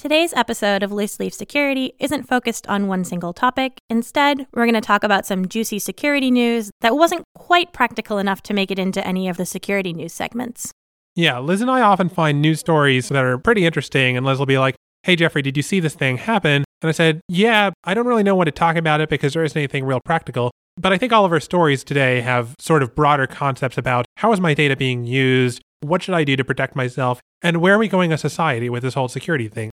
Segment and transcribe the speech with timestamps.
[0.00, 3.76] Today's episode of Loose Leaf Security isn't focused on one single topic.
[3.90, 8.42] Instead, we're going to talk about some juicy security news that wasn't quite practical enough
[8.44, 10.72] to make it into any of the security news segments.
[11.16, 14.46] Yeah, Liz and I often find news stories that are pretty interesting, and Liz will
[14.46, 16.64] be like, Hey, Geoffrey, did you see this thing happen?
[16.80, 19.44] And I said, Yeah, I don't really know what to talk about it because there
[19.44, 20.50] isn't anything real practical.
[20.78, 24.32] But I think all of our stories today have sort of broader concepts about how
[24.32, 25.60] is my data being used?
[25.82, 27.20] What should I do to protect myself?
[27.42, 29.70] And where are we going as society with this whole security thing?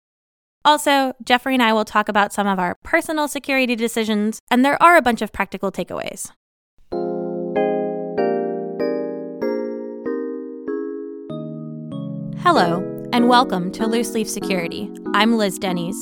[0.64, 4.80] Also, Geoffrey and I will talk about some of our personal security decisions, and there
[4.80, 6.30] are a bunch of practical takeaways.
[12.42, 14.88] Hello, and welcome to Loose Leaf Security.
[15.14, 15.96] I'm Liz Denys.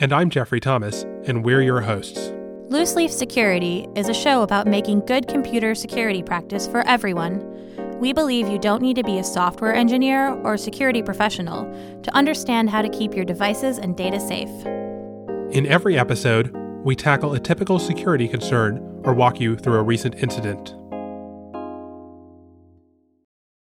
[0.00, 2.30] And I'm Geoffrey Thomas, and we're your hosts.
[2.68, 7.40] Loose Leaf Security is a show about making good computer security practice for everyone
[8.00, 11.64] we believe you don't need to be a software engineer or security professional
[12.02, 14.50] to understand how to keep your devices and data safe.
[15.52, 20.14] In every episode, we tackle a typical security concern or walk you through a recent
[20.16, 20.74] incident.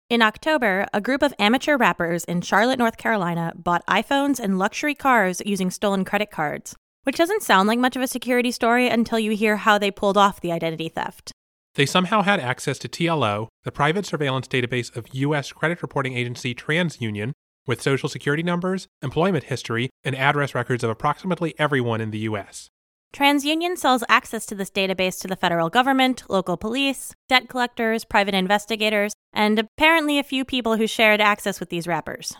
[0.09, 4.95] In October, a group of amateur rappers in Charlotte, North Carolina bought iPhones and luxury
[4.95, 9.19] cars using stolen credit cards, which doesn't sound like much of a security story until
[9.19, 11.31] you hear how they pulled off the identity theft.
[11.75, 15.51] They somehow had access to TLO, the private surveillance database of U.S.
[15.51, 17.31] credit reporting agency TransUnion,
[17.65, 22.69] with social security numbers, employment history, and address records of approximately everyone in the U.S.
[23.13, 28.33] TransUnion sells access to this database to the federal government, local police, debt collectors, private
[28.33, 32.33] investigators, and apparently a few people who shared access with these rappers.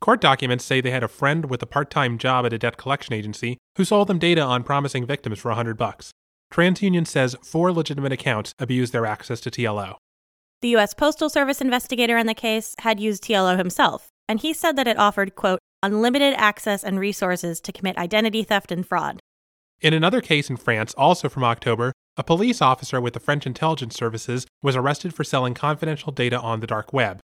[0.00, 3.14] Court documents say they had a friend with a part-time job at a debt collection
[3.14, 6.12] agency who sold them data on promising victims for a 100 bucks.
[6.52, 9.96] TransUnion says four legitimate accounts abused their access to TLO.
[10.60, 10.94] The U.S.
[10.94, 14.98] Postal Service investigator in the case had used TLO himself, and he said that it
[14.98, 19.18] offered, quote, unlimited access and resources to commit identity theft and fraud.
[19.80, 23.96] In another case in France, also from October, a police officer with the French intelligence
[23.96, 27.18] services was arrested for selling confidential data on the dark web.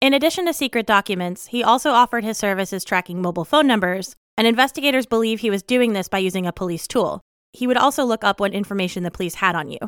[0.00, 4.46] In addition to secret documents, he also offered his services tracking mobile phone numbers, and
[4.46, 7.20] investigators believe he was doing this by using a police tool.
[7.52, 9.78] He would also look up what information the police had on you.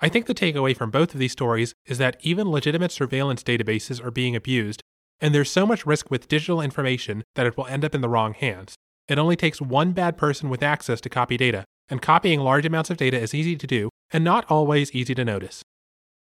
[0.00, 4.04] I think the takeaway from both of these stories is that even legitimate surveillance databases
[4.04, 4.82] are being abused,
[5.20, 8.08] and there's so much risk with digital information that it will end up in the
[8.08, 8.74] wrong hands.
[9.08, 12.90] It only takes one bad person with access to copy data, and copying large amounts
[12.90, 15.62] of data is easy to do and not always easy to notice.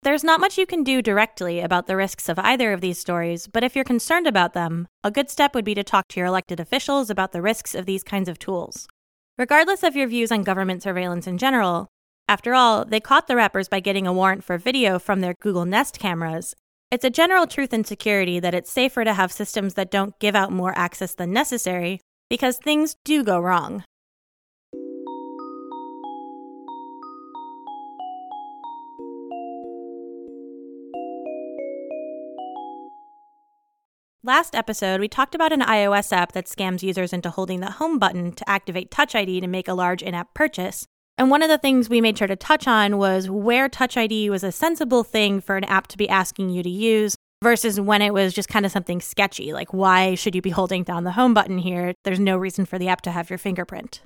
[0.03, 3.47] There's not much you can do directly about the risks of either of these stories,
[3.47, 6.27] but if you're concerned about them, a good step would be to talk to your
[6.27, 8.89] elected officials about the risks of these kinds of tools.
[9.43, 11.89] Regardless of your views on government surveillance in general,
[12.29, 15.65] after all, they caught the rappers by getting a warrant for video from their Google
[15.65, 16.55] Nest cameras.
[16.93, 20.37] It's a general truth in security that it's safer to have systems that don't give
[20.37, 21.99] out more access than necessary
[22.31, 23.83] because things do go wrong.
[34.25, 37.99] Last episode, we talked about an iOS app that scams users into holding the home
[37.99, 40.87] button to activate Touch ID to make a large in app purchase.
[41.19, 44.31] And one of the things we made sure to touch on was where Touch ID
[44.31, 48.01] was a sensible thing for an app to be asking you to use versus when
[48.01, 49.53] it was just kind of something sketchy.
[49.53, 51.93] Like, why should you be holding down the home button here?
[52.05, 54.03] There's no reason for the app to have your fingerprint.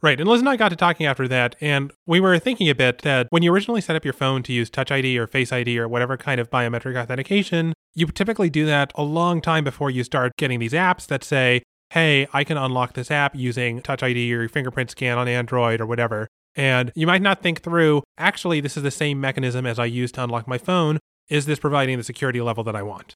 [0.00, 0.20] Right.
[0.20, 2.98] And Liz and I got to talking after that, and we were thinking a bit
[3.02, 5.76] that when you originally set up your phone to use Touch ID or Face ID
[5.76, 10.04] or whatever kind of biometric authentication, you typically do that a long time before you
[10.04, 14.32] start getting these apps that say, hey, I can unlock this app using Touch ID
[14.32, 16.28] or your fingerprint scan on Android or whatever.
[16.54, 20.12] And you might not think through, actually, this is the same mechanism as I use
[20.12, 21.00] to unlock my phone.
[21.28, 23.14] Is this providing the security level that I want?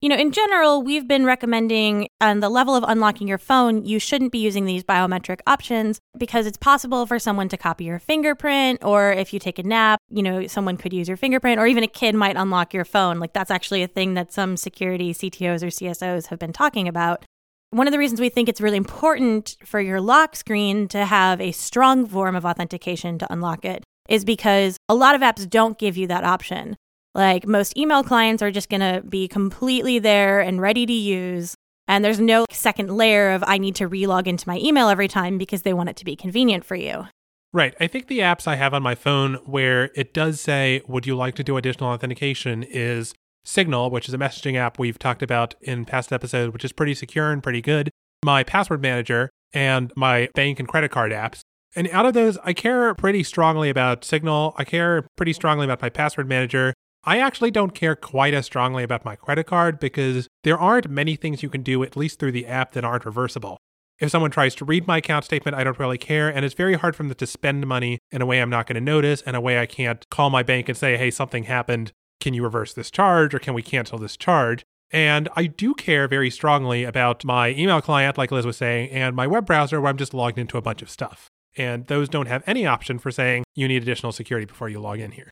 [0.00, 3.98] You know, in general, we've been recommending on the level of unlocking your phone, you
[3.98, 8.84] shouldn't be using these biometric options because it's possible for someone to copy your fingerprint,
[8.84, 11.82] or if you take a nap, you know, someone could use your fingerprint, or even
[11.82, 13.18] a kid might unlock your phone.
[13.18, 17.24] Like, that's actually a thing that some security CTOs or CSOs have been talking about.
[17.70, 21.40] One of the reasons we think it's really important for your lock screen to have
[21.40, 25.76] a strong form of authentication to unlock it is because a lot of apps don't
[25.76, 26.76] give you that option.
[27.14, 31.54] Like most email clients are just going to be completely there and ready to use.
[31.86, 35.38] And there's no second layer of I need to relog into my email every time
[35.38, 37.06] because they want it to be convenient for you.
[37.52, 37.74] Right.
[37.80, 41.16] I think the apps I have on my phone where it does say, Would you
[41.16, 42.62] like to do additional authentication?
[42.62, 43.14] is
[43.44, 46.94] Signal, which is a messaging app we've talked about in past episodes, which is pretty
[46.94, 47.90] secure and pretty good.
[48.22, 51.40] My password manager and my bank and credit card apps.
[51.74, 54.54] And out of those, I care pretty strongly about Signal.
[54.58, 56.74] I care pretty strongly about my password manager.
[57.04, 61.16] I actually don't care quite as strongly about my credit card because there aren't many
[61.16, 63.56] things you can do, at least through the app, that aren't reversible.
[63.98, 66.28] If someone tries to read my account statement, I don't really care.
[66.28, 68.74] And it's very hard for them to spend money in a way I'm not going
[68.74, 71.92] to notice, in a way I can't call my bank and say, hey, something happened.
[72.20, 74.64] Can you reverse this charge or can we cancel this charge?
[74.90, 79.14] And I do care very strongly about my email client, like Liz was saying, and
[79.14, 81.28] my web browser where I'm just logged into a bunch of stuff.
[81.56, 85.00] And those don't have any option for saying you need additional security before you log
[85.00, 85.30] in here.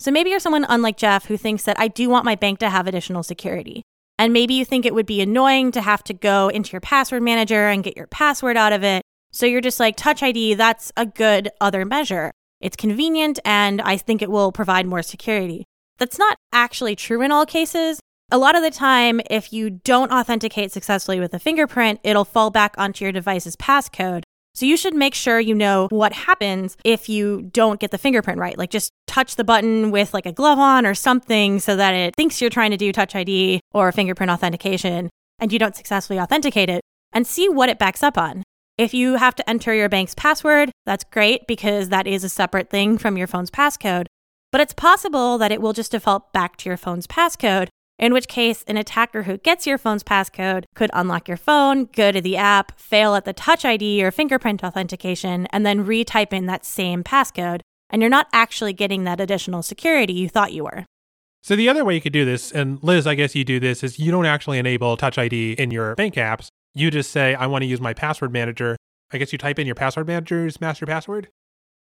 [0.00, 2.70] So maybe you're someone unlike Jeff who thinks that I do want my bank to
[2.70, 3.82] have additional security.
[4.18, 7.22] And maybe you think it would be annoying to have to go into your password
[7.22, 9.02] manager and get your password out of it.
[9.32, 12.32] So you're just like, Touch ID, that's a good other measure.
[12.60, 15.64] It's convenient and I think it will provide more security.
[15.98, 18.00] That's not actually true in all cases.
[18.30, 22.50] A lot of the time, if you don't authenticate successfully with a fingerprint, it'll fall
[22.50, 24.22] back onto your device's passcode.
[24.58, 28.40] So you should make sure you know what happens if you don't get the fingerprint
[28.40, 28.58] right.
[28.58, 32.16] Like just touch the button with like a glove on or something so that it
[32.16, 36.68] thinks you're trying to do touch ID or fingerprint authentication and you don't successfully authenticate
[36.68, 36.80] it
[37.12, 38.42] and see what it backs up on.
[38.76, 42.68] If you have to enter your bank's password, that's great because that is a separate
[42.68, 44.06] thing from your phone's passcode.
[44.50, 48.28] But it's possible that it will just default back to your phone's passcode in which
[48.28, 52.36] case an attacker who gets your phone's passcode could unlock your phone, go to the
[52.36, 57.02] app, fail at the touch ID or fingerprint authentication, and then retype in that same
[57.02, 57.60] passcode.
[57.90, 60.84] And you're not actually getting that additional security you thought you were.
[61.42, 63.82] So the other way you could do this, and Liz, I guess you do this,
[63.82, 66.48] is you don't actually enable Touch ID in your bank apps.
[66.74, 68.76] You just say, I want to use my password manager.
[69.12, 71.28] I guess you type in your password manager's master password.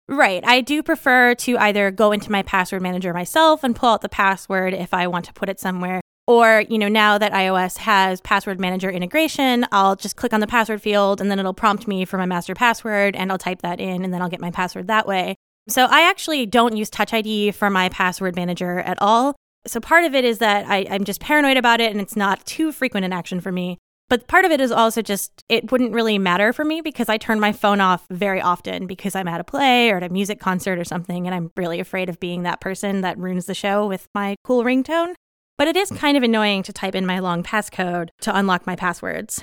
[0.07, 0.45] Right.
[0.45, 4.09] I do prefer to either go into my password manager myself and pull out the
[4.09, 6.01] password if I want to put it somewhere.
[6.27, 10.47] Or, you know, now that iOS has password manager integration, I'll just click on the
[10.47, 13.79] password field and then it'll prompt me for my master password and I'll type that
[13.79, 15.35] in and then I'll get my password that way.
[15.67, 19.35] So I actually don't use Touch ID for my password manager at all.
[19.67, 22.45] So part of it is that I, am just paranoid about it and it's not
[22.45, 23.77] too frequent an action for me.
[24.07, 27.17] But part of it is also just it wouldn't really matter for me because I
[27.17, 30.39] turn my phone off very often because I'm at a play or at a music
[30.39, 33.87] concert or something, and I'm really afraid of being that person that ruins the show
[33.87, 35.15] with my cool ringtone.
[35.57, 35.95] But it is hmm.
[35.95, 39.41] kind of annoying to type in my long passcode to unlock my passwords.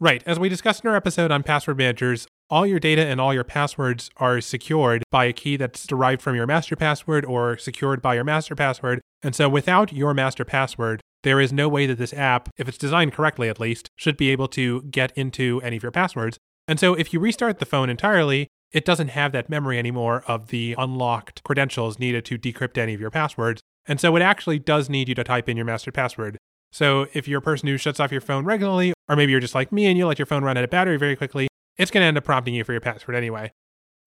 [0.00, 0.22] Right.
[0.26, 3.44] As we discussed in our episode on password managers, all your data and all your
[3.44, 8.14] passwords are secured by a key that's derived from your master password or secured by
[8.14, 9.00] your master password.
[9.22, 12.78] And so without your master password, there is no way that this app, if it's
[12.78, 16.38] designed correctly at least, should be able to get into any of your passwords.
[16.68, 20.48] And so if you restart the phone entirely, it doesn't have that memory anymore of
[20.48, 23.62] the unlocked credentials needed to decrypt any of your passwords.
[23.86, 26.38] And so it actually does need you to type in your master password.
[26.72, 29.54] So if you're a person who shuts off your phone regularly, or maybe you're just
[29.54, 32.02] like me and you let your phone run out of battery very quickly, it's going
[32.02, 33.52] to end up prompting you for your password anyway.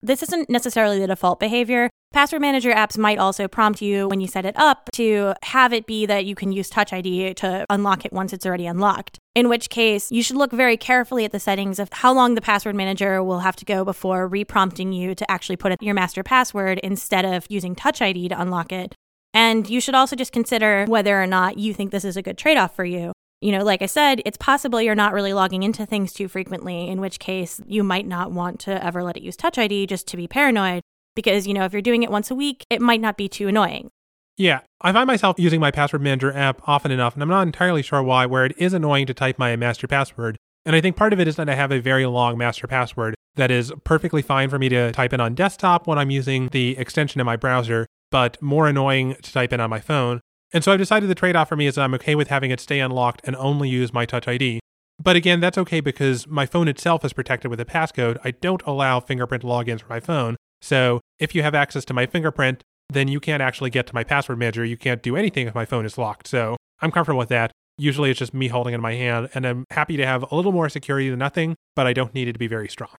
[0.02, 1.90] This isn't necessarily the default behavior.
[2.12, 5.86] Password manager apps might also prompt you when you set it up to have it
[5.86, 9.18] be that you can use Touch ID to unlock it once it's already unlocked.
[9.34, 12.40] In which case, you should look very carefully at the settings of how long the
[12.40, 16.22] password manager will have to go before reprompting you to actually put in your master
[16.22, 18.94] password instead of using Touch ID to unlock it.
[19.34, 22.38] And you should also just consider whether or not you think this is a good
[22.38, 23.12] trade off for you.
[23.40, 26.88] You know, like I said, it's possible you're not really logging into things too frequently,
[26.88, 30.08] in which case you might not want to ever let it use Touch ID just
[30.08, 30.82] to be paranoid.
[31.14, 33.48] Because, you know, if you're doing it once a week, it might not be too
[33.48, 33.90] annoying.
[34.36, 37.82] Yeah, I find myself using my password manager app often enough, and I'm not entirely
[37.82, 40.36] sure why, where it is annoying to type my master password.
[40.64, 43.14] And I think part of it is that I have a very long master password
[43.34, 46.76] that is perfectly fine for me to type in on desktop when I'm using the
[46.76, 50.20] extension in my browser, but more annoying to type in on my phone.
[50.52, 52.50] And so I've decided the trade off for me is that I'm okay with having
[52.50, 54.60] it stay unlocked and only use my Touch ID.
[55.00, 58.18] But again, that's okay because my phone itself is protected with a passcode.
[58.24, 60.36] I don't allow fingerprint logins for my phone.
[60.60, 64.02] So if you have access to my fingerprint, then you can't actually get to my
[64.02, 64.64] password manager.
[64.64, 66.26] You can't do anything if my phone is locked.
[66.26, 67.52] So I'm comfortable with that.
[67.76, 70.34] Usually it's just me holding it in my hand, and I'm happy to have a
[70.34, 72.90] little more security than nothing, but I don't need it to be very strong.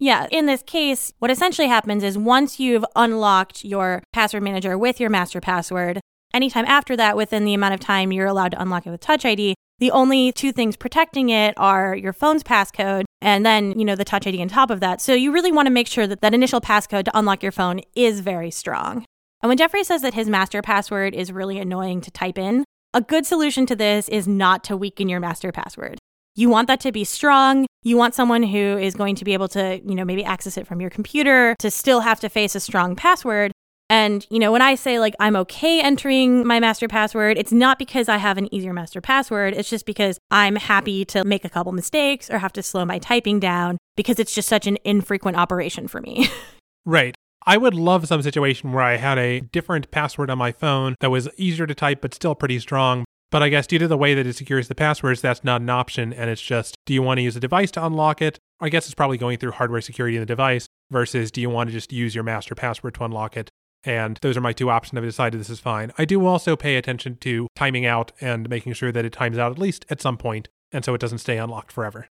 [0.00, 4.98] Yeah, in this case, what essentially happens is once you've unlocked your password manager with
[4.98, 6.00] your master password,
[6.34, 9.24] anytime after that, within the amount of time you're allowed to unlock it with Touch
[9.24, 13.96] ID, the only two things protecting it are your phone's passcode and then, you know,
[13.96, 15.00] the Touch ID on top of that.
[15.00, 17.80] So you really want to make sure that that initial passcode to unlock your phone
[17.94, 19.04] is very strong.
[19.42, 22.64] And when Geoffrey says that his master password is really annoying to type in,
[22.94, 25.98] a good solution to this is not to weaken your master password.
[26.36, 27.66] You want that to be strong.
[27.82, 30.66] You want someone who is going to be able to, you know, maybe access it
[30.66, 33.52] from your computer to still have to face a strong password.
[33.90, 37.78] And, you know, when I say like I'm okay entering my master password, it's not
[37.78, 39.54] because I have an easier master password.
[39.54, 42.98] It's just because I'm happy to make a couple mistakes or have to slow my
[42.98, 46.28] typing down because it's just such an infrequent operation for me.
[46.86, 47.14] right.
[47.46, 51.10] I would love some situation where I had a different password on my phone that
[51.10, 54.14] was easier to type but still pretty strong, But I guess due to the way
[54.14, 56.12] that it secures the passwords, that's not an option.
[56.12, 58.38] And it's just, do you want to use a device to unlock it?
[58.60, 61.68] I guess it's probably going through hardware security in the device versus do you want
[61.68, 63.50] to just use your master password to unlock it?
[63.84, 64.96] And those are my two options.
[64.96, 65.92] I've decided this is fine.
[65.98, 69.52] I do also pay attention to timing out and making sure that it times out
[69.52, 72.08] at least at some point, and so it doesn't stay unlocked forever.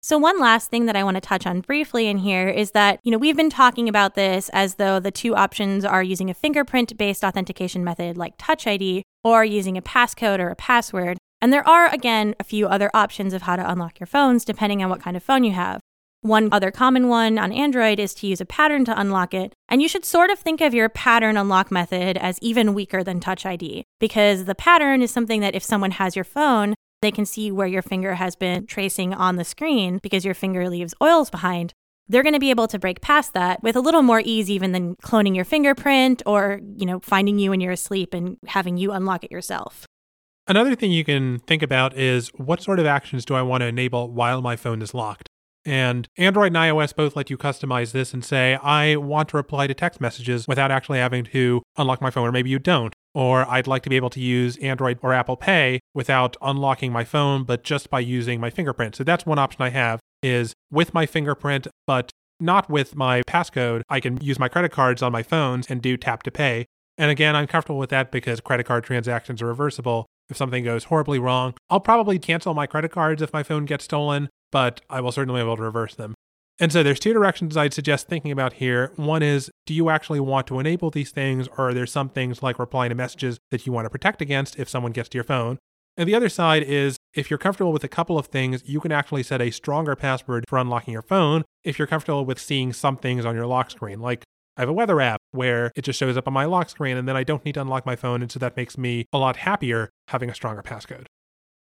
[0.00, 3.00] So, one last thing that I want to touch on briefly in here is that,
[3.02, 6.34] you know, we've been talking about this as though the two options are using a
[6.34, 11.18] fingerprint based authentication method like Touch ID or using a passcode or a password.
[11.40, 14.84] And there are, again, a few other options of how to unlock your phones depending
[14.84, 15.80] on what kind of phone you have.
[16.22, 19.52] One other common one on Android is to use a pattern to unlock it.
[19.68, 23.20] And you should sort of think of your pattern unlock method as even weaker than
[23.20, 27.24] Touch ID because the pattern is something that if someone has your phone, they can
[27.24, 31.30] see where your finger has been tracing on the screen because your finger leaves oils
[31.30, 31.72] behind.
[32.08, 34.72] They're going to be able to break past that with a little more ease even
[34.72, 38.90] than cloning your fingerprint or, you know, finding you when you're asleep and having you
[38.90, 39.86] unlock it yourself.
[40.48, 43.66] Another thing you can think about is what sort of actions do I want to
[43.66, 45.28] enable while my phone is locked?
[45.68, 49.66] And Android and iOS both let you customize this and say, I want to reply
[49.66, 53.50] to text messages without actually having to unlock my phone, or maybe you don't or
[53.50, 57.42] I'd like to be able to use Android or Apple Pay without unlocking my phone,
[57.42, 58.94] but just by using my fingerprint.
[58.94, 63.82] So that's one option I have is with my fingerprint, but not with my passcode.
[63.88, 66.66] I can use my credit cards on my phones and do tap to pay.
[66.96, 70.06] And again, I'm comfortable with that because credit card transactions are reversible.
[70.30, 73.84] If something goes horribly wrong, I'll probably cancel my credit cards if my phone gets
[73.84, 76.14] stolen, but I will certainly be able to reverse them.
[76.60, 78.92] And so there's two directions I'd suggest thinking about here.
[78.96, 82.42] One is, do you actually want to enable these things, or are there some things
[82.42, 85.24] like replying to messages that you want to protect against if someone gets to your
[85.24, 85.58] phone?
[85.96, 88.92] And the other side is, if you're comfortable with a couple of things, you can
[88.92, 92.96] actually set a stronger password for unlocking your phone if you're comfortable with seeing some
[92.96, 94.00] things on your lock screen.
[94.00, 94.24] Like,
[94.56, 97.06] I have a weather app where it just shows up on my lock screen, and
[97.06, 98.22] then I don't need to unlock my phone.
[98.22, 101.06] And so that makes me a lot happier having a stronger passcode.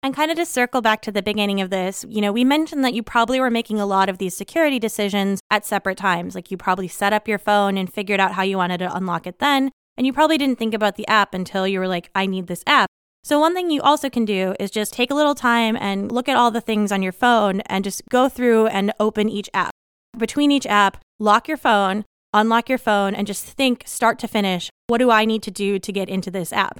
[0.01, 2.85] And kind of to circle back to the beginning of this, you know, we mentioned
[2.85, 6.35] that you probably were making a lot of these security decisions at separate times.
[6.35, 9.27] Like you probably set up your phone and figured out how you wanted to unlock
[9.27, 9.71] it then.
[9.97, 12.63] And you probably didn't think about the app until you were like, I need this
[12.65, 12.89] app.
[13.25, 16.29] So, one thing you also can do is just take a little time and look
[16.29, 19.71] at all the things on your phone and just go through and open each app.
[20.17, 24.69] Between each app, lock your phone, unlock your phone, and just think start to finish
[24.87, 26.79] what do I need to do to get into this app?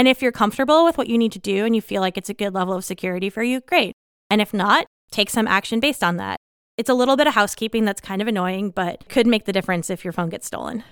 [0.00, 2.30] And if you're comfortable with what you need to do and you feel like it's
[2.30, 3.92] a good level of security for you, great.
[4.30, 6.38] And if not, take some action based on that.
[6.78, 9.90] It's a little bit of housekeeping that's kind of annoying, but could make the difference
[9.90, 10.84] if your phone gets stolen.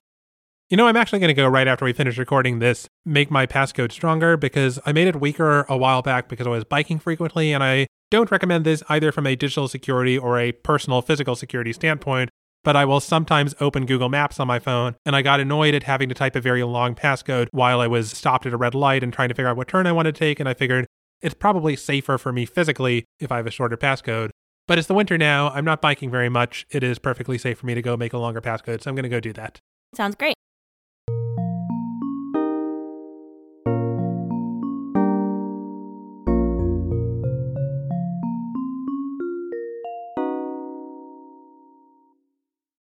[0.69, 3.47] You know, I'm actually going to go right after we finish recording this, make my
[3.47, 7.55] passcode stronger because I made it weaker a while back because I was biking frequently,
[7.55, 11.73] and I don't recommend this either from a digital security or a personal physical security
[11.73, 12.29] standpoint
[12.65, 15.85] but I will sometimes open Google Maps on my phone, and I got annoyed at
[15.85, 19.03] having to type a very long passcode while I was stopped at a red light
[19.03, 20.87] and trying to figure out what turn I want to take, and I figured
[21.21, 24.31] it's probably safer for me physically if I have a shorter passcode.
[24.67, 25.49] But it's the winter now.
[25.51, 26.67] I'm not biking very much.
[26.71, 29.05] It is perfectly safe for me to go make a longer passcode, so I'm going
[29.05, 29.61] to go do that.
[29.95, 30.38] Sounds great.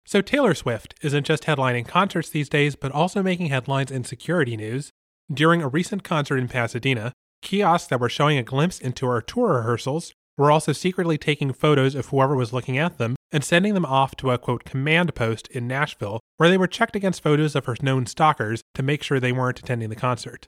[0.06, 4.56] So, Taylor Swift isn't just headlining concerts these days, but also making headlines in security
[4.56, 4.90] news.
[5.32, 9.54] During a recent concert in Pasadena, kiosks that were showing a glimpse into her tour
[9.54, 13.84] rehearsals were also secretly taking photos of whoever was looking at them and sending them
[13.84, 17.64] off to a quote command post in Nashville, where they were checked against photos of
[17.64, 20.46] her known stalkers to make sure they weren't attending the concert.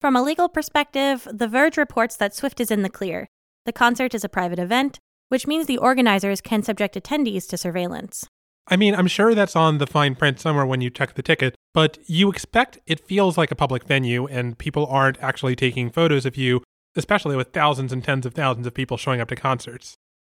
[0.00, 3.26] From a legal perspective, The Verge reports that Swift is in the clear.
[3.66, 8.28] The concert is a private event, which means the organizers can subject attendees to surveillance.
[8.68, 11.54] I mean, I'm sure that's on the fine print somewhere when you check the ticket,
[11.74, 16.24] but you expect it feels like a public venue and people aren't actually taking photos
[16.24, 16.62] of you,
[16.96, 19.96] especially with thousands and tens of thousands of people showing up to concerts.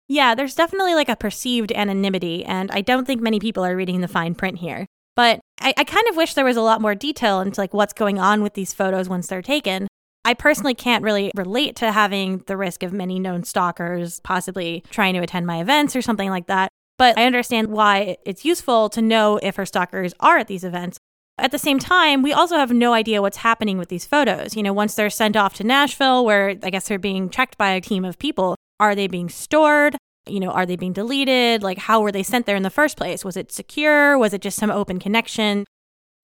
[0.07, 4.01] Yeah, there's definitely like a perceived anonymity, and I don't think many people are reading
[4.01, 4.85] the fine print here.
[5.15, 7.93] But I, I kind of wish there was a lot more detail into like what's
[7.93, 9.87] going on with these photos once they're taken.
[10.25, 15.13] I personally can't really relate to having the risk of many known stalkers possibly trying
[15.15, 16.69] to attend my events or something like that.
[16.97, 20.97] But I understand why it's useful to know if her stalkers are at these events.
[21.39, 24.55] At the same time, we also have no idea what's happening with these photos.
[24.55, 27.71] You know, once they're sent off to Nashville, where I guess they're being checked by
[27.71, 29.97] a team of people, are they being stored?
[30.27, 31.63] You know, are they being deleted?
[31.63, 33.25] Like, how were they sent there in the first place?
[33.25, 34.17] Was it secure?
[34.17, 35.65] Was it just some open connection?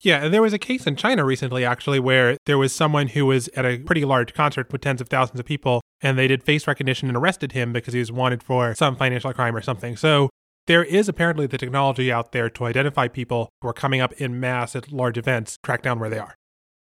[0.00, 3.48] Yeah, there was a case in China recently, actually, where there was someone who was
[3.48, 6.66] at a pretty large concert with tens of thousands of people, and they did face
[6.66, 9.96] recognition and arrested him because he was wanted for some financial crime or something.
[9.96, 10.30] So
[10.70, 14.38] there is apparently the technology out there to identify people who are coming up in
[14.38, 16.36] mass at large events, track down where they are.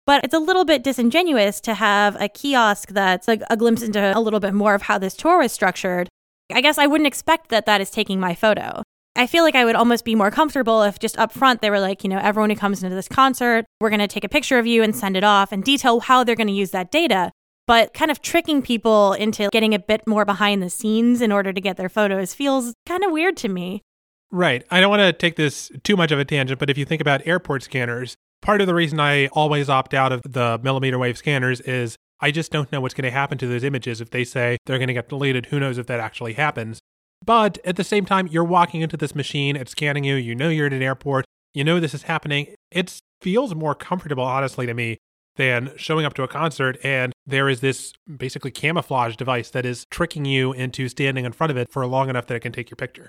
[0.05, 4.15] But it's a little bit disingenuous to have a kiosk that's like a glimpse into
[4.15, 6.07] a little bit more of how this tour was structured.
[6.53, 8.83] I guess I wouldn't expect that that is taking my photo.
[9.15, 11.79] I feel like I would almost be more comfortable if just up front they were
[11.79, 14.59] like, you know, everyone who comes into this concert, we're going to take a picture
[14.59, 17.31] of you and send it off and detail how they're going to use that data.
[17.65, 21.53] But kind of tricking people into getting a bit more behind the scenes in order
[21.53, 23.81] to get their photos feels kind of weird to me.
[24.31, 24.65] Right.
[24.71, 27.01] I don't want to take this too much of a tangent, but if you think
[27.01, 31.17] about airport scanners, part of the reason I always opt out of the millimeter wave
[31.17, 34.01] scanners is I just don't know what's going to happen to those images.
[34.01, 36.79] If they say they're going to get deleted, who knows if that actually happens.
[37.23, 40.49] But at the same time, you're walking into this machine, it's scanning you, you know
[40.49, 42.55] you're at an airport, you know this is happening.
[42.71, 44.97] It feels more comfortable, honestly, to me,
[45.35, 49.85] than showing up to a concert and there is this basically camouflage device that is
[49.89, 52.69] tricking you into standing in front of it for long enough that it can take
[52.69, 53.07] your picture.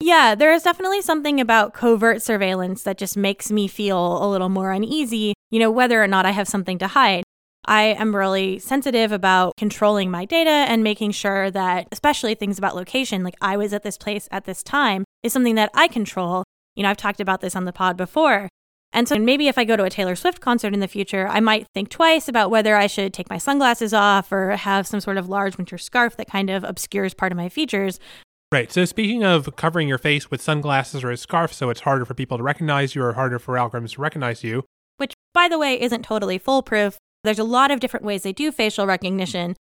[0.00, 4.50] Yeah, there is definitely something about covert surveillance that just makes me feel a little
[4.50, 7.24] more uneasy, you know, whether or not I have something to hide.
[7.64, 12.76] I am really sensitive about controlling my data and making sure that, especially things about
[12.76, 16.44] location, like I was at this place at this time, is something that I control.
[16.76, 18.48] You know, I've talked about this on the pod before.
[18.92, 21.40] And so maybe if I go to a Taylor Swift concert in the future, I
[21.40, 25.18] might think twice about whether I should take my sunglasses off or have some sort
[25.18, 28.00] of large winter scarf that kind of obscures part of my features.
[28.52, 28.70] Right.
[28.72, 32.14] So speaking of covering your face with sunglasses or a scarf so it's harder for
[32.14, 34.64] people to recognize you or harder for algorithms to recognize you,
[34.98, 36.96] which by the way isn't totally foolproof.
[37.24, 39.56] There's a lot of different ways they do facial recognition.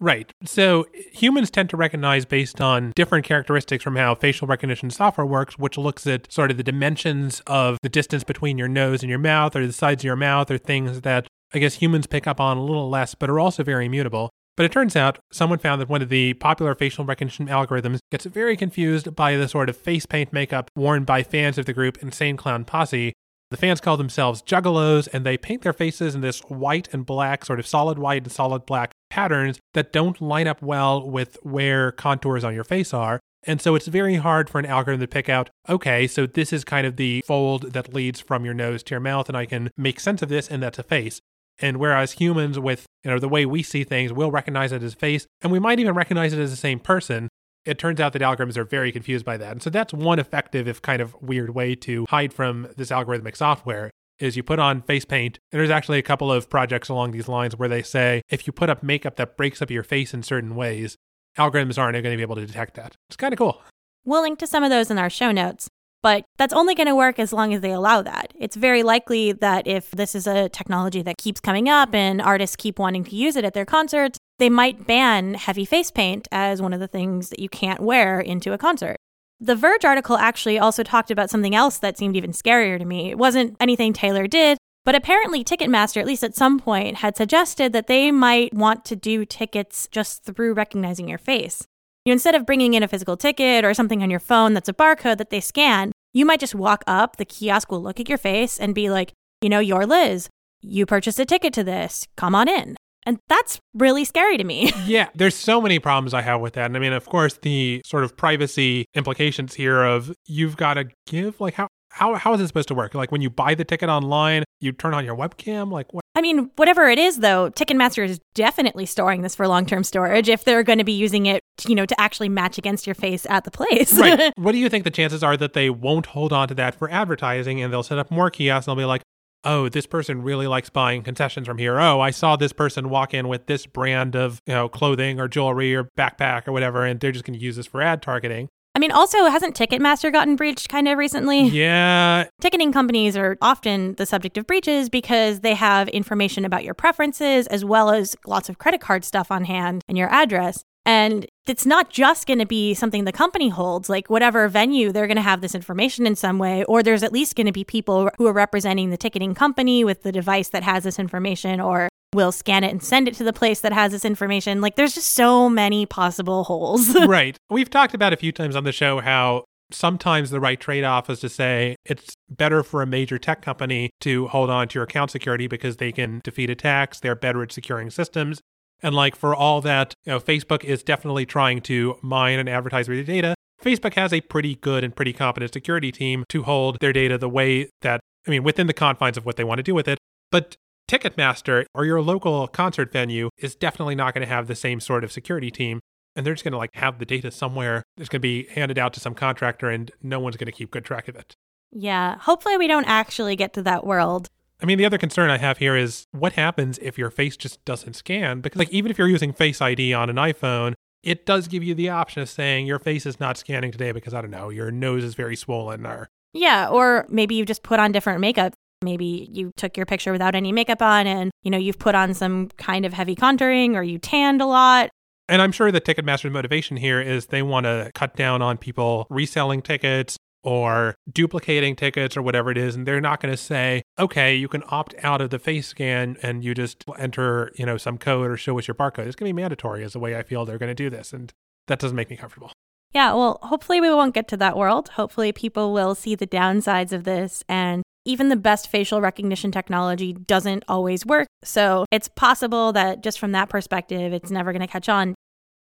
[0.00, 0.32] Right.
[0.44, 5.58] So humans tend to recognize based on different characteristics from how facial recognition software works,
[5.58, 9.18] which looks at sort of the dimensions of the distance between your nose and your
[9.18, 12.40] mouth or the sides of your mouth or things that I guess humans pick up
[12.40, 14.30] on a little less, but are also very immutable.
[14.56, 18.24] But it turns out someone found that one of the popular facial recognition algorithms gets
[18.24, 21.98] very confused by the sort of face paint makeup worn by fans of the group
[22.02, 23.12] Insane Clown Posse,
[23.50, 27.44] the fans call themselves juggalos, and they paint their faces in this white and black,
[27.44, 31.92] sort of solid white and solid black patterns that don't line up well with where
[31.92, 33.20] contours on your face are.
[33.44, 36.64] And so it's very hard for an algorithm to pick out, okay, so this is
[36.64, 39.70] kind of the fold that leads from your nose to your mouth, and I can
[39.76, 41.20] make sense of this, and that's a face.
[41.60, 44.92] And whereas humans, with you know the way we see things, will recognize it as
[44.92, 47.28] a face, and we might even recognize it as the same person
[47.68, 49.52] it turns out that algorithms are very confused by that.
[49.52, 53.36] And so that's one effective, if kind of weird way to hide from this algorithmic
[53.36, 53.90] software
[54.20, 55.38] is you put on face paint.
[55.52, 58.52] And there's actually a couple of projects along these lines where they say if you
[58.52, 60.96] put up makeup that breaks up your face in certain ways,
[61.36, 62.96] algorithms aren't going to be able to detect that.
[63.08, 63.62] It's kind of cool.
[64.04, 65.68] We'll link to some of those in our show notes.
[66.00, 68.32] But that's only going to work as long as they allow that.
[68.38, 72.54] It's very likely that if this is a technology that keeps coming up and artists
[72.54, 76.62] keep wanting to use it at their concerts, they might ban heavy face paint as
[76.62, 78.96] one of the things that you can't wear into a concert.
[79.40, 83.10] The Verge article actually also talked about something else that seemed even scarier to me.
[83.10, 87.72] It wasn't anything Taylor did, but apparently Ticketmaster, at least at some point, had suggested
[87.72, 91.62] that they might want to do tickets just through recognizing your face.
[92.04, 94.72] You instead of bringing in a physical ticket or something on your phone that's a
[94.72, 98.18] barcode that they scan, you might just walk up, the kiosk will look at your
[98.18, 100.28] face and be like, you know, you're Liz.
[100.62, 102.08] You purchased a ticket to this.
[102.16, 102.77] Come on in.
[103.08, 104.70] And that's really scary to me.
[104.84, 106.66] yeah, there's so many problems I have with that.
[106.66, 110.88] And I mean, of course, the sort of privacy implications here of you've got to
[111.06, 112.94] give, like, how, how, how is it supposed to work?
[112.94, 115.72] Like, when you buy the ticket online, you turn on your webcam?
[115.72, 116.02] Like, what?
[116.14, 120.28] I mean, whatever it is, though, Ticketmaster is definitely storing this for long term storage
[120.28, 123.24] if they're going to be using it, you know, to actually match against your face
[123.30, 123.98] at the place.
[123.98, 124.34] right.
[124.36, 126.90] What do you think the chances are that they won't hold on to that for
[126.90, 129.00] advertising and they'll set up more kiosks and they'll be like,
[129.44, 131.78] oh, this person really likes buying concessions from here.
[131.80, 135.28] Oh, I saw this person walk in with this brand of, you know, clothing or
[135.28, 138.48] jewelry or backpack or whatever, and they're just going to use this for ad targeting.
[138.74, 141.48] I mean, also, hasn't Ticketmaster gotten breached kind of recently?
[141.48, 142.26] Yeah.
[142.40, 147.48] Ticketing companies are often the subject of breaches because they have information about your preferences
[147.48, 150.62] as well as lots of credit card stuff on hand and your address.
[150.86, 155.06] And it's not just going to be something the company holds, like whatever venue, they're
[155.06, 157.64] going to have this information in some way, or there's at least going to be
[157.64, 161.88] people who are representing the ticketing company with the device that has this information, or
[162.14, 164.60] will scan it and send it to the place that has this information.
[164.60, 166.94] Like there's just so many possible holes.
[167.06, 167.36] right.
[167.50, 171.10] We've talked about a few times on the show how sometimes the right trade off
[171.10, 174.84] is to say it's better for a major tech company to hold on to your
[174.84, 178.40] account security because they can defeat attacks, they're better at securing systems.
[178.82, 182.86] And like for all that, you know, Facebook is definitely trying to mine and advertise
[182.86, 183.34] their data.
[183.62, 187.28] Facebook has a pretty good and pretty competent security team to hold their data the
[187.28, 189.98] way that, I mean, within the confines of what they want to do with it.
[190.30, 190.56] But
[190.88, 195.04] Ticketmaster or your local concert venue is definitely not going to have the same sort
[195.04, 195.80] of security team.
[196.14, 198.78] And they're just going to like have the data somewhere that's going to be handed
[198.78, 201.34] out to some contractor and no one's going to keep good track of it.
[201.70, 202.16] Yeah.
[202.18, 204.28] Hopefully we don't actually get to that world.
[204.60, 207.64] I mean, the other concern I have here is what happens if your face just
[207.64, 208.40] doesn't scan?
[208.40, 211.74] Because, like, even if you're using Face ID on an iPhone, it does give you
[211.74, 214.70] the option of saying your face is not scanning today because, I don't know, your
[214.70, 216.10] nose is very swollen or.
[216.32, 218.52] Yeah, or maybe you just put on different makeup.
[218.82, 222.14] Maybe you took your picture without any makeup on and, you know, you've put on
[222.14, 224.90] some kind of heavy contouring or you tanned a lot.
[225.28, 229.06] And I'm sure the Ticketmaster's motivation here is they want to cut down on people
[229.10, 230.16] reselling tickets
[230.48, 234.48] or duplicating tickets or whatever it is and they're not going to say okay you
[234.48, 238.30] can opt out of the face scan and you just enter you know some code
[238.30, 239.06] or show us your barcode.
[239.06, 241.12] It's going to be mandatory is the way i feel they're going to do this
[241.12, 241.34] and
[241.66, 242.50] that doesn't make me comfortable.
[242.94, 244.88] Yeah well hopefully we won't get to that world.
[244.90, 250.14] Hopefully people will see the downsides of this and even the best facial recognition technology
[250.14, 251.28] doesn't always work.
[251.44, 255.14] So it's possible that just from that perspective it's never going to catch on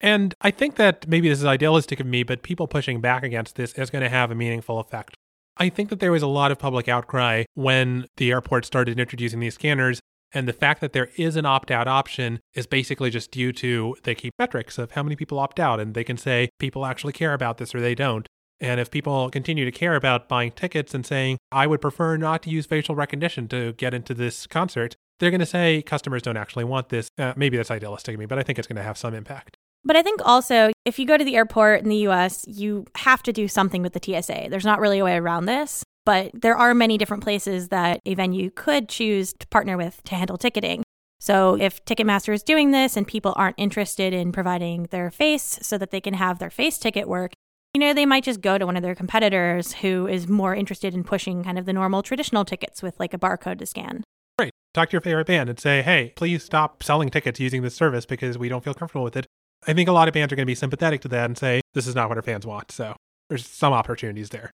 [0.01, 3.57] and I think that maybe this is idealistic of me, but people pushing back against
[3.57, 5.17] this is going to have a meaningful effect.
[5.57, 9.41] I think that there was a lot of public outcry when the airport started introducing
[9.41, 10.01] these scanners.
[10.33, 13.97] And the fact that there is an opt out option is basically just due to
[14.05, 15.81] they keep metrics of how many people opt out.
[15.81, 18.27] And they can say people actually care about this or they don't.
[18.61, 22.43] And if people continue to care about buying tickets and saying, I would prefer not
[22.43, 26.37] to use facial recognition to get into this concert, they're going to say customers don't
[26.37, 27.09] actually want this.
[27.17, 29.57] Uh, maybe that's idealistic of me, but I think it's going to have some impact.
[29.89, 33.23] But I think also, if you go to the airport in the US, you have
[33.23, 34.49] to do something with the TSA.
[34.51, 38.15] There's not really a way around this, but there are many different places that a
[38.15, 40.83] venue could choose to partner with to handle ticketing.
[41.21, 45.79] So if Ticketmaster is doing this and people aren't interested in providing their face so
[45.79, 47.33] that they can have their face ticket work,
[47.73, 50.93] you know, they might just go to one of their competitors who is more interested
[50.93, 54.05] in pushing kind of the normal traditional tickets with like a barcode to scan.
[54.39, 54.53] Right.
[54.75, 58.05] Talk to your favorite band and say, hey, please stop selling tickets using this service
[58.05, 59.27] because we don't feel comfortable with it.
[59.67, 61.61] I think a lot of bands are going to be sympathetic to that and say,
[61.75, 62.73] this is not what our fans want.
[62.73, 62.97] So
[63.29, 64.51] there's some opportunities there.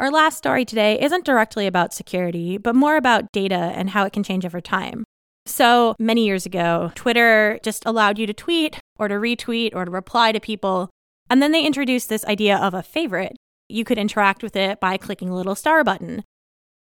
[0.00, 4.14] Our last story today isn't directly about security, but more about data and how it
[4.14, 5.04] can change over time.
[5.50, 9.90] So many years ago, Twitter just allowed you to tweet or to retweet or to
[9.90, 10.90] reply to people.
[11.28, 13.36] And then they introduced this idea of a favorite.
[13.68, 16.22] You could interact with it by clicking a little star button.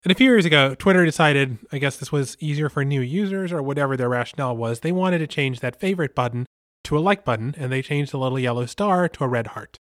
[0.03, 3.53] And a few years ago, Twitter decided, I guess this was easier for new users
[3.53, 6.45] or whatever their rationale was, they wanted to change that favorite button
[6.85, 9.77] to a like button, and they changed the little yellow star to a red heart.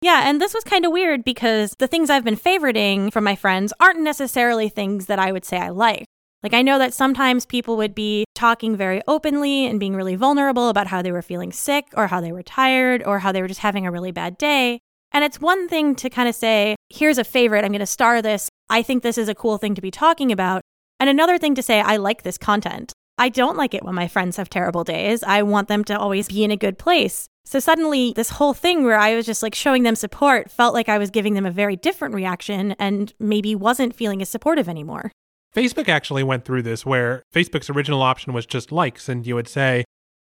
[0.00, 3.34] Yeah, and this was kind of weird because the things I've been favoriting from my
[3.34, 6.06] friends aren't necessarily things that I would say I like.
[6.42, 10.68] Like, I know that sometimes people would be talking very openly and being really vulnerable
[10.68, 13.48] about how they were feeling sick or how they were tired or how they were
[13.48, 14.78] just having a really bad day.
[15.10, 18.22] And it's one thing to kind of say, here's a favorite, I'm going to star
[18.22, 18.48] this.
[18.70, 20.62] I think this is a cool thing to be talking about.
[21.00, 22.92] And another thing to say, I like this content.
[23.16, 25.24] I don't like it when my friends have terrible days.
[25.24, 27.26] I want them to always be in a good place.
[27.44, 30.88] So suddenly, this whole thing where I was just like showing them support felt like
[30.88, 35.10] I was giving them a very different reaction and maybe wasn't feeling as supportive anymore.
[35.54, 39.48] Facebook actually went through this where Facebook's original option was just likes, and you would
[39.48, 39.84] say,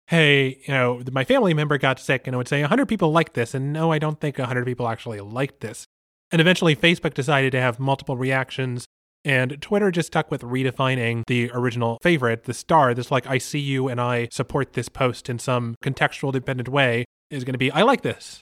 [0.08, 3.34] Hey, you know, my family member got sick, and it would say 100 people liked
[3.34, 5.86] this, and no, I don't think 100 people actually liked this.
[6.32, 8.86] And eventually, Facebook decided to have multiple reactions,
[9.24, 13.60] and Twitter just stuck with redefining the original favorite, the star, this like, I see
[13.60, 17.72] you and I support this post in some contextual dependent way, is going to be,
[17.72, 18.42] I like this.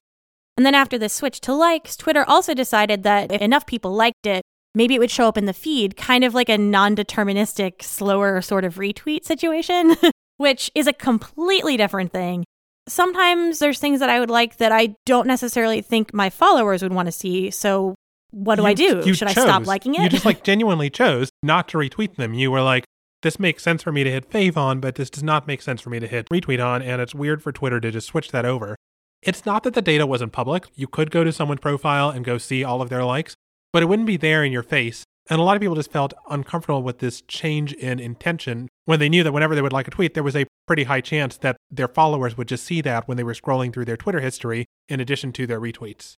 [0.57, 4.25] And then after the switch to likes, Twitter also decided that if enough people liked
[4.25, 4.41] it,
[4.75, 8.41] maybe it would show up in the feed, kind of like a non deterministic, slower
[8.41, 9.95] sort of retweet situation,
[10.37, 12.45] which is a completely different thing.
[12.87, 16.93] Sometimes there's things that I would like that I don't necessarily think my followers would
[16.93, 17.51] want to see.
[17.51, 17.95] So
[18.31, 19.13] what do you, I do?
[19.13, 19.37] Should chose.
[19.37, 20.01] I stop liking it?
[20.01, 22.33] You just like genuinely chose not to retweet them.
[22.33, 22.85] You were like,
[23.21, 25.81] this makes sense for me to hit fave on, but this does not make sense
[25.81, 26.81] for me to hit retweet on.
[26.81, 28.75] And it's weird for Twitter to just switch that over.
[29.21, 30.67] It's not that the data wasn't public.
[30.75, 33.35] You could go to someone's profile and go see all of their likes,
[33.71, 35.03] but it wouldn't be there in your face.
[35.29, 39.09] And a lot of people just felt uncomfortable with this change in intention when they
[39.09, 41.57] knew that whenever they would like a tweet, there was a pretty high chance that
[41.69, 44.99] their followers would just see that when they were scrolling through their Twitter history in
[44.99, 46.15] addition to their retweets.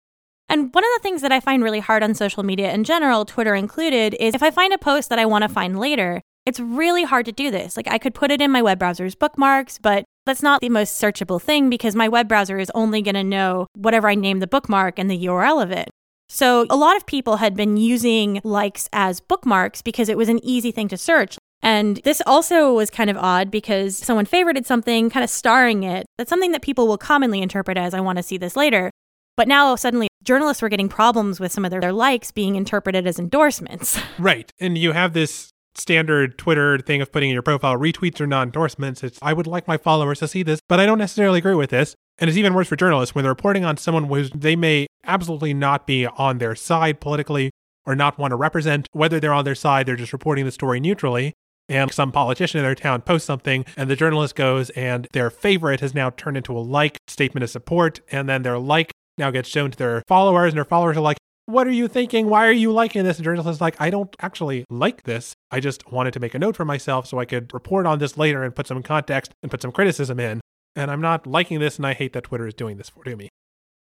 [0.47, 3.25] And one of the things that I find really hard on social media in general,
[3.25, 6.59] Twitter included, is if I find a post that I want to find later, it's
[6.59, 7.77] really hard to do this.
[7.77, 11.01] Like I could put it in my web browser's bookmarks, but that's not the most
[11.01, 14.47] searchable thing because my web browser is only going to know whatever I name the
[14.47, 15.89] bookmark and the URL of it.
[16.33, 20.39] So a lot of people had been using likes as bookmarks because it was an
[20.45, 21.37] easy thing to search.
[21.61, 26.05] And this also was kind of odd because someone favorited something, kind of starring it.
[26.17, 28.89] That's something that people will commonly interpret as, I want to see this later.
[29.35, 33.05] But now suddenly journalists were getting problems with some of their, their likes being interpreted
[33.05, 33.99] as endorsements.
[34.17, 34.49] Right.
[34.57, 38.47] And you have this standard Twitter thing of putting in your profile retweets or non
[38.47, 39.03] endorsements.
[39.03, 41.71] It's, I would like my followers to see this, but I don't necessarily agree with
[41.71, 41.93] this.
[42.21, 45.55] And it's even worse for journalists when they're reporting on someone who they may absolutely
[45.55, 47.49] not be on their side politically
[47.83, 48.87] or not want to represent.
[48.91, 51.33] Whether they're on their side, they're just reporting the story neutrally.
[51.67, 55.79] And some politician in their town posts something, and the journalist goes, and their favorite
[55.79, 58.01] has now turned into a like statement of support.
[58.11, 61.17] And then their like now gets shown to their followers, and their followers are like,
[61.47, 62.27] what are you thinking?
[62.27, 63.17] Why are you liking this?
[63.17, 65.33] And journalist is like, I don't actually like this.
[65.49, 68.15] I just wanted to make a note for myself so I could report on this
[68.15, 70.39] later and put some context and put some criticism in.
[70.75, 73.15] And I'm not liking this, and I hate that Twitter is doing this for to
[73.15, 73.29] me.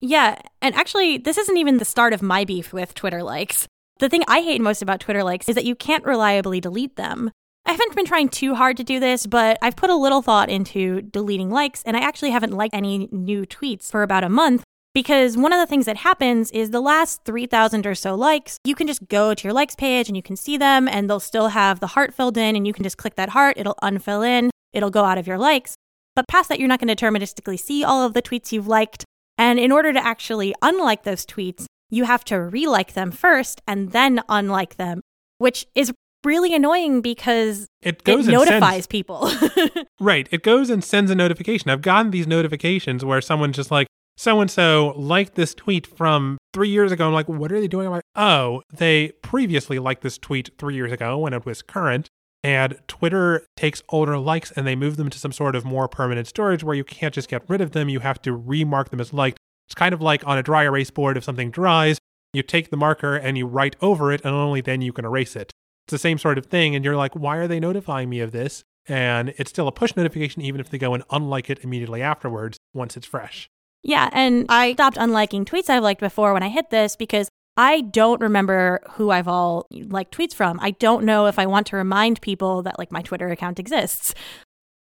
[0.01, 3.67] Yeah, and actually, this isn't even the start of my beef with Twitter likes.
[3.99, 7.33] The thing I hate most about Twitter likes is that you can't reliably delete them.
[7.67, 10.49] I haven't been trying too hard to do this, but I've put a little thought
[10.49, 14.63] into deleting likes, and I actually haven't liked any new tweets for about a month
[14.95, 18.75] because one of the things that happens is the last 3,000 or so likes, you
[18.75, 21.49] can just go to your likes page and you can see them and they'll still
[21.49, 24.51] have the heart filled in and you can just click that heart, it'll unfill in,
[24.73, 25.75] it'll go out of your likes.
[26.19, 29.05] But past that, you're not going to deterministically see all of the tweets you've liked.
[29.39, 33.93] And in order to actually unlike those tweets, you have to re-like them first and
[33.93, 35.01] then unlike them,
[35.39, 35.93] which is
[36.25, 39.31] really annoying because it, goes it notifies sends, people.
[40.01, 40.27] right.
[40.33, 41.71] It goes and sends a notification.
[41.71, 46.37] I've gotten these notifications where someone's just like, so and so liked this tweet from
[46.53, 47.07] three years ago.
[47.07, 47.87] I'm like, what are they doing?
[47.87, 52.09] I'm like, oh, they previously liked this tweet three years ago when it was current.
[52.49, 56.27] And Twitter takes older likes and they move them to some sort of more permanent
[56.27, 57.91] storage where you can't just get rid of them.
[57.91, 59.37] You have to remark them as liked.
[59.67, 61.99] It's kind of like on a dry erase board, if something dries,
[62.33, 65.37] you take the marker and you write over it, and only then you can erase
[65.37, 65.53] it.
[65.85, 66.75] It's the same sort of thing.
[66.75, 68.63] And you're like, why are they notifying me of this?
[68.87, 72.57] And it's still a push notification, even if they go and unlike it immediately afterwards
[72.73, 73.51] once it's fresh.
[73.83, 77.81] Yeah, and I stopped unliking tweets I've liked before when I hit this because I
[77.81, 80.61] don't remember who I've all liked tweets from.
[80.63, 84.15] I don't know if I want to remind people that like my Twitter account exists.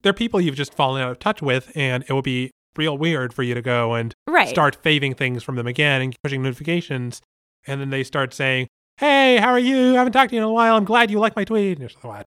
[0.02, 3.32] They're people you've just fallen out of touch with, and it will be real weird
[3.32, 4.50] for you to go and right.
[4.50, 7.22] start faving things from them again and pushing notifications.
[7.68, 9.92] And then they start saying, Hey, how are you?
[9.92, 10.76] I haven't talked to you in a while.
[10.76, 11.80] I'm glad you like my tweet.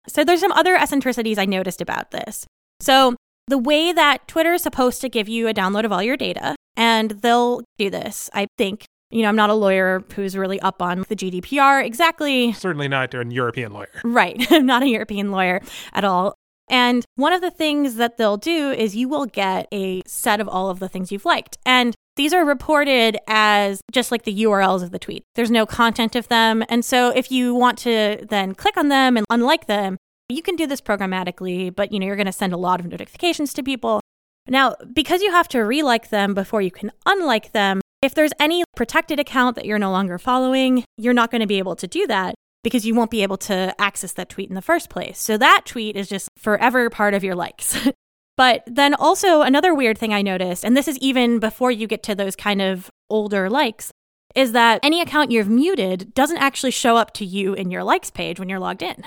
[0.09, 2.47] So there's some other eccentricities I noticed about this.
[2.81, 3.17] So
[3.49, 6.55] the way that Twitter is supposed to give you a download of all your data,
[6.77, 8.85] and they'll do this, I think.
[9.15, 12.53] You know, I'm not a lawyer who's really up on the GDPR exactly.
[12.53, 14.01] Certainly not a European lawyer.
[14.03, 14.45] Right.
[14.51, 15.61] I'm not a European lawyer
[15.93, 16.35] at all.
[16.69, 20.49] And one of the things that they'll do is you will get a set of
[20.49, 21.59] all of the things you've liked.
[21.65, 25.23] And these are reported as just like the URLs of the tweet.
[25.37, 26.65] There's no content of them.
[26.69, 29.97] And so if you want to then click on them and unlike them,
[30.29, 32.87] you can do this programmatically, but you know, you're going to send a lot of
[32.87, 34.01] notifications to people.
[34.49, 38.63] Now, because you have to relike them before you can unlike them, if there's any
[38.77, 42.07] protected account that you're no longer following, you're not going to be able to do
[42.07, 45.19] that because you won't be able to access that tweet in the first place.
[45.19, 47.89] So that tweet is just forever part of your likes.
[48.37, 52.03] but then also another weird thing I noticed, and this is even before you get
[52.05, 53.91] to those kind of older likes,
[54.35, 58.11] is that any account you've muted doesn't actually show up to you in your likes
[58.11, 59.03] page when you're logged in.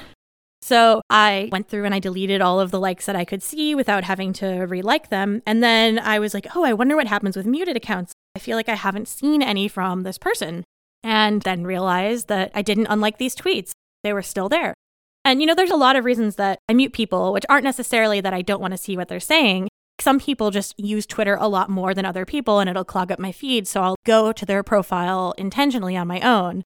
[0.61, 3.75] So I went through and I deleted all of the likes that I could see
[3.75, 5.43] without having to relike them.
[5.45, 8.13] And then I was like, oh, I wonder what happens with muted accounts.
[8.37, 10.63] I feel like I haven't seen any from this person.
[11.01, 13.71] And then realized that I didn't unlike these tweets.
[14.03, 14.75] They were still there.
[15.25, 18.21] And you know, there's a lot of reasons that I mute people, which aren't necessarily
[18.21, 19.69] that I don't want to see what they're saying.
[19.99, 23.17] Some people just use Twitter a lot more than other people and it'll clog up
[23.17, 23.67] my feed.
[23.67, 26.63] So I'll go to their profile intentionally on my own.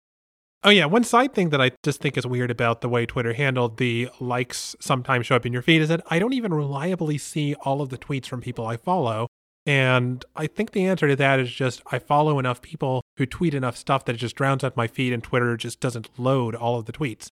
[0.66, 3.32] Oh yeah, one side thing that I just think is weird about the way Twitter
[3.32, 7.18] handled the likes sometimes show up in your feed is that I don't even reliably
[7.18, 9.28] see all of the tweets from people I follow.
[9.66, 13.54] And I think the answer to that is just I follow enough people who tweet
[13.54, 16.80] enough stuff that it just drowns out my feed and Twitter just doesn't load all
[16.80, 17.28] of the tweets.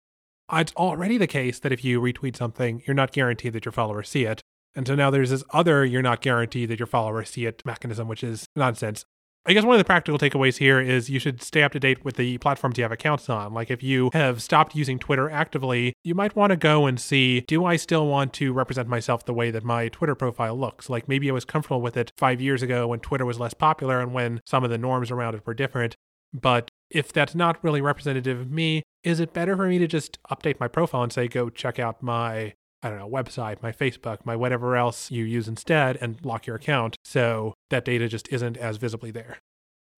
[0.49, 3.71] Uh, it's already the case that if you retweet something, you're not guaranteed that your
[3.71, 4.41] followers see it.
[4.75, 8.07] And so now there's this other you're not guaranteed that your followers see it mechanism,
[8.07, 9.05] which is nonsense.
[9.47, 12.03] I guess one of the practical takeaways here is you should stay up to date
[12.03, 13.53] with the platforms you have accounts on.
[13.53, 17.41] Like if you have stopped using Twitter actively, you might want to go and see
[17.41, 20.89] do I still want to represent myself the way that my Twitter profile looks?
[20.89, 24.01] Like maybe I was comfortable with it five years ago when Twitter was less popular
[24.01, 25.95] and when some of the norms around it were different.
[26.34, 30.17] But if that's not really representative of me, is it better for me to just
[30.31, 32.53] update my profile and say, go check out my
[32.85, 36.55] I don't know, website, my Facebook, my whatever else you use instead, and lock your
[36.55, 39.39] account so that data just isn't as visibly there.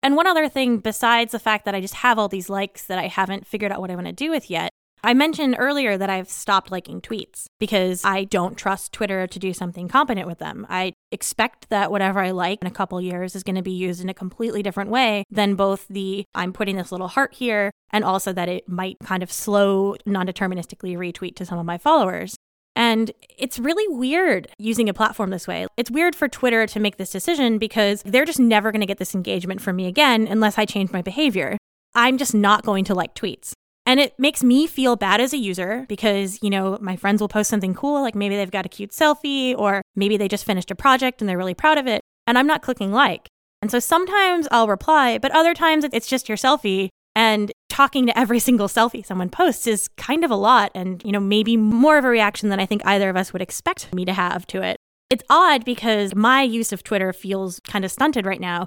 [0.02, 2.98] And one other thing, besides the fact that I just have all these likes that
[2.98, 4.70] I haven't figured out what I want to do with yet,
[5.04, 9.52] I mentioned earlier that I've stopped liking tweets because I don't trust Twitter to do
[9.52, 10.66] something competent with them.
[10.70, 14.02] I expect that whatever I like in a couple years is going to be used
[14.02, 18.06] in a completely different way than both the I'm putting this little heart here and
[18.06, 22.38] also that it might kind of slow non deterministically retweet to some of my followers.
[22.78, 25.66] And it's really weird using a platform this way.
[25.78, 29.00] It's weird for Twitter to make this decision because they're just never going to get
[29.00, 31.58] this engagement from me again unless I change my behavior.
[31.96, 33.54] I'm just not going to like tweets.
[33.88, 37.28] And it makes me feel bad as a user because, you know, my friends will
[37.28, 40.70] post something cool, like maybe they've got a cute selfie or maybe they just finished
[40.70, 42.02] a project and they're really proud of it.
[42.28, 43.28] And I'm not clicking like.
[43.64, 46.90] And so sometimes I'll reply, but other times it's just your selfie.
[47.16, 51.12] And talking to every single selfie someone posts is kind of a lot and, you
[51.12, 54.04] know, maybe more of a reaction than I think either of us would expect me
[54.06, 54.78] to have to it.
[55.12, 58.66] It's odd because my use of Twitter feels kind of stunted right now.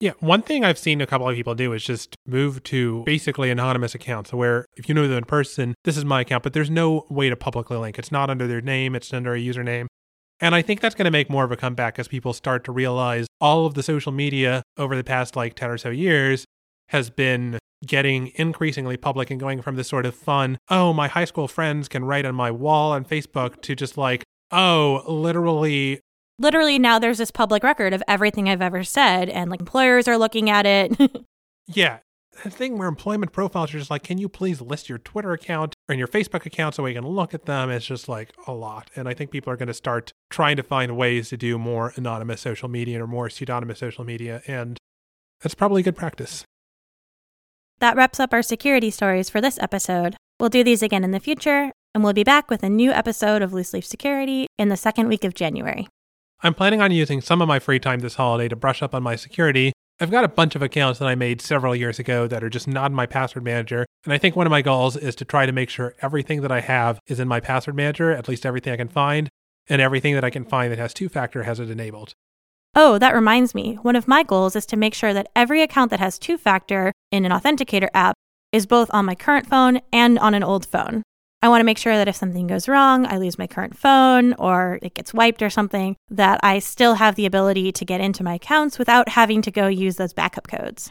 [0.00, 3.50] Yeah, one thing I've seen a couple of people do is just move to basically
[3.50, 6.70] anonymous accounts where if you know them in person, this is my account, but there's
[6.70, 7.98] no way to publicly link.
[7.98, 9.88] It's not under their name, it's under a username.
[10.40, 12.72] And I think that's going to make more of a comeback as people start to
[12.72, 16.46] realize all of the social media over the past like 10 or so years
[16.88, 21.24] has been getting increasingly public and going from this sort of fun, oh, my high
[21.24, 26.00] school friends can write on my wall on Facebook to just like, oh, literally.
[26.38, 30.18] Literally, now there's this public record of everything I've ever said, and like employers are
[30.18, 30.96] looking at it.
[31.66, 31.98] yeah.
[32.44, 35.74] The thing where employment profiles are just like, can you please list your Twitter account
[35.88, 37.68] and your Facebook account so we can look at them?
[37.68, 38.92] It's just like a lot.
[38.94, 41.92] And I think people are going to start trying to find ways to do more
[41.96, 44.40] anonymous social media or more pseudonymous social media.
[44.46, 44.78] And
[45.42, 46.44] that's probably good practice.
[47.80, 50.16] That wraps up our security stories for this episode.
[50.40, 53.40] We'll do these again in the future, and we'll be back with a new episode
[53.40, 55.86] of Loose Leaf Security in the second week of January.
[56.42, 59.04] I'm planning on using some of my free time this holiday to brush up on
[59.04, 59.72] my security.
[60.00, 62.66] I've got a bunch of accounts that I made several years ago that are just
[62.66, 65.46] not in my password manager, and I think one of my goals is to try
[65.46, 68.72] to make sure everything that I have is in my password manager, at least everything
[68.72, 69.28] I can find,
[69.68, 72.12] and everything that I can find that has two factor has it enabled.
[72.74, 73.74] Oh, that reminds me.
[73.76, 76.92] One of my goals is to make sure that every account that has two factor
[77.10, 78.14] in an authenticator app
[78.52, 81.02] is both on my current phone and on an old phone.
[81.40, 84.32] I want to make sure that if something goes wrong, I lose my current phone
[84.34, 88.24] or it gets wiped or something, that I still have the ability to get into
[88.24, 90.90] my accounts without having to go use those backup codes.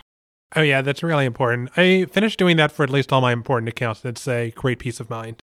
[0.55, 1.71] Oh, yeah, that's really important.
[1.75, 3.99] I finished doing that for at least all my important accounts.
[3.99, 5.41] That's a great peace of mind.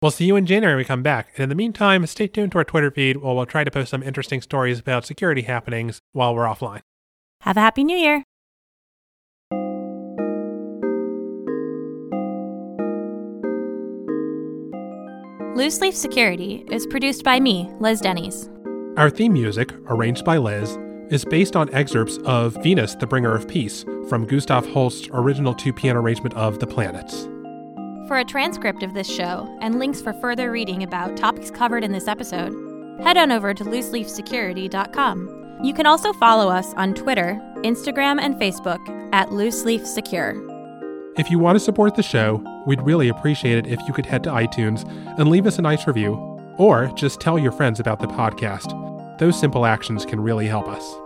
[0.00, 1.32] We'll see you in January when we come back.
[1.34, 3.90] And in the meantime, stay tuned to our Twitter feed where we'll try to post
[3.90, 6.80] some interesting stories about security happenings while we're offline.
[7.42, 8.24] Have a happy new year.
[15.60, 18.48] Loose Leaf Security is produced by me, Liz Denys.
[18.98, 20.78] Our theme music, arranged by Liz,
[21.10, 25.74] is based on excerpts of Venus, the Bringer of Peace from Gustav Holst's original two
[25.74, 27.24] piano arrangement of The Planets.
[28.08, 31.92] For a transcript of this show and links for further reading about topics covered in
[31.92, 32.54] this episode,
[33.02, 35.58] head on over to looseleafsecurity.com.
[35.62, 38.80] You can also follow us on Twitter, Instagram, and Facebook
[39.12, 40.49] at Loose Leaf Secure.
[41.18, 44.22] If you want to support the show, we'd really appreciate it if you could head
[44.24, 46.14] to iTunes and leave us a nice review,
[46.56, 49.18] or just tell your friends about the podcast.
[49.18, 50.99] Those simple actions can really help us.